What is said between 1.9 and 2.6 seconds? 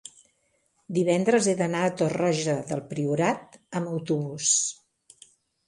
Torroja